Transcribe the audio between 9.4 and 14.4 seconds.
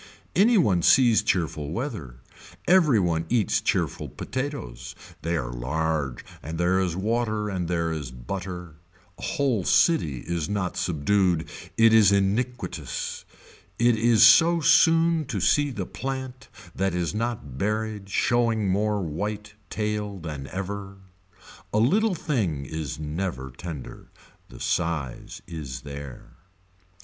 city is not subdued it is iniquitous, it is